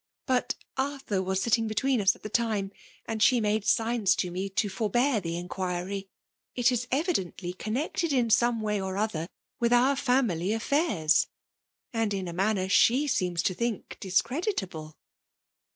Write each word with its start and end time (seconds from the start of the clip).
Bat 0.25 0.55
Arthur 0.77 1.21
was 1.21 1.43
sitting 1.43 1.67
between 1.67 2.01
us 2.01 2.15
at 2.15 2.23
the 2.23 2.29
tiae; 2.31 2.71
and 3.05 3.21
she 3.21 3.39
made 3.39 3.65
signs 3.67 4.15
to 4.15 4.31
me 4.31 4.49
to 4.49 4.67
forbear 4.67 5.21
the 5.21 5.37
in 5.37 5.47
quicy* 5.47 6.07
It 6.55 6.71
is 6.71 6.87
evidently 6.89 7.53
connected 7.53 8.11
in. 8.11 8.31
some 8.31 8.61
way. 8.61 8.81
or 8.81 8.97
other 8.97 9.27
with 9.59 9.71
our 9.71 9.95
family 9.95 10.53
affairs, 10.53 11.27
and 11.93 12.15
in 12.15 12.25
u 12.25 12.33
manner 12.33 12.67
she 12.67 13.05
seems 13.05 13.43
fo 13.43 13.53
think 13.53 13.97
discreditable 13.99 14.97